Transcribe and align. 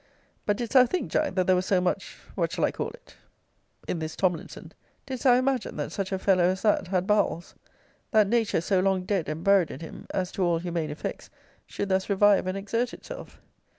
But 0.47 0.57
didst 0.57 0.73
thou 0.73 0.87
think, 0.87 1.11
Jack, 1.11 1.35
that 1.35 1.45
there 1.45 1.55
was 1.55 1.67
so 1.67 1.79
much 1.79 2.17
What 2.33 2.51
shall 2.51 2.65
I 2.65 2.71
call 2.71 2.89
it? 2.89 3.17
in 3.87 3.99
this 3.99 4.15
Tomlinson? 4.15 4.71
Didst 5.05 5.25
thou 5.25 5.35
imagine 5.35 5.77
that 5.77 5.91
such 5.91 6.11
a 6.11 6.17
fellow 6.17 6.43
as 6.45 6.63
that 6.63 6.87
had 6.87 7.05
bowels? 7.05 7.53
That 8.09 8.25
nature, 8.27 8.61
so 8.61 8.79
long 8.79 9.03
dead 9.03 9.29
and 9.29 9.43
buried 9.43 9.69
in 9.69 9.81
him, 9.81 10.07
as 10.11 10.31
to 10.31 10.41
all 10.43 10.57
humane 10.57 10.89
effects, 10.89 11.29
should 11.67 11.89
thus 11.89 12.09
revive 12.09 12.47
and 12.47 12.57
exert 12.57 12.95
itself? 12.95 13.39